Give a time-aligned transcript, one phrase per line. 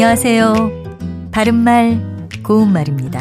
[0.00, 1.30] 안녕하세요.
[1.32, 3.20] 바른말, 고운말입니다.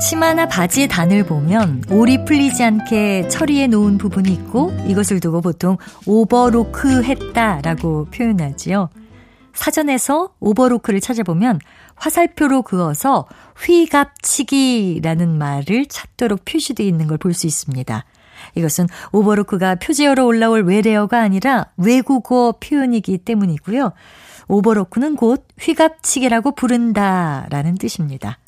[0.00, 7.02] 치마나 바지의 단을 보면 올이 풀리지 않게 처리해 놓은 부분이 있고 이것을 두고 보통 오버로크
[7.02, 8.88] 했다라고 표현하지요.
[9.52, 11.58] 사전에서 오버로크를 찾아보면
[11.96, 13.26] 화살표로 그어서
[13.66, 18.04] 휘갑치기라는 말을 찾도록 표시되어 있는 걸 볼 수 있습니다.
[18.54, 23.92] 이것은 오버로크가 표제어로 올라올 외래어가 아니라 외국어 표현이기 때문이고요.
[24.48, 28.38] 오버로크는 곧 휘갑치기라고 부른다라는 뜻입니다.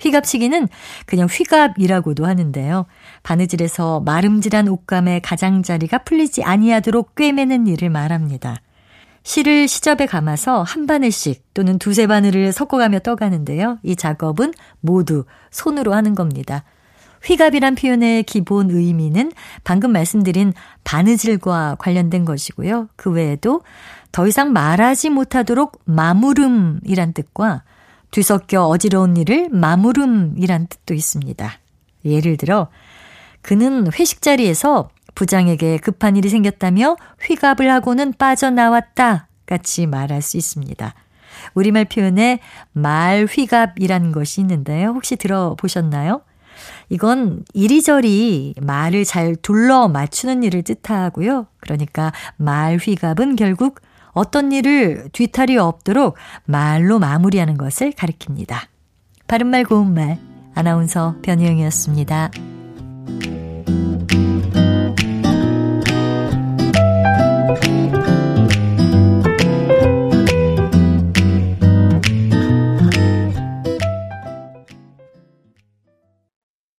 [0.00, 0.68] 휘갑치기는
[1.06, 2.86] 그냥 휘갑이라고도 하는데요.
[3.22, 8.56] 바느질에서 마름질한 옷감의 가장자리가 풀리지 아니하도록 꿰매는 일을 말합니다.
[9.22, 13.78] 실을 시접에 감아서 한 바늘씩 또는 두세 바늘을 섞어가며 떠가는데요.
[13.82, 16.64] 이 작업은 모두 손으로 하는 겁니다.
[17.24, 19.32] 휘갑이란 표현의 기본 의미는
[19.64, 20.52] 방금 말씀드린
[20.84, 22.88] 바느질과 관련된 것이고요.
[22.96, 23.62] 그 외에도
[24.12, 27.62] 더 이상 말하지 못하도록 마무름이란 뜻과
[28.10, 31.52] 뒤섞여 어지러운 일을 마무름이란 뜻도 있습니다.
[32.04, 32.68] 예를 들어
[33.42, 40.94] 그는 회식 자리에서 부장에게 급한 일이 생겼다며 휘갑을 하고는 빠져나왔다 같이 말할 수 있습니다.
[41.54, 42.40] 우리말 표현에
[42.72, 44.88] 말 휘갑이라는 것이 있는데요.
[44.88, 46.22] 혹시 들어보셨나요?
[46.90, 51.46] 이건 이리저리 말을 잘 둘러 맞추는 일을 뜻하고요.
[51.60, 53.80] 그러니까 말 휘갑은 결국
[54.12, 58.56] 어떤 일을 뒤탈이 없도록 말로 마무리하는 것을 가리킵니다.
[59.28, 60.18] 바른말 고운말
[60.54, 62.59] 아나운서 변희영이었습니다.